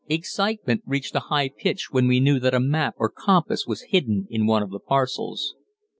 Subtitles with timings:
[0.09, 4.25] Excitement reached a high pitch when we knew that a map or compass was hidden
[4.31, 5.53] in one of the parcels.